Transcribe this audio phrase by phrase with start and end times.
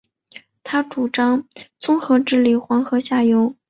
[0.63, 1.45] 他主张
[1.77, 3.53] 综合治理黄河下游。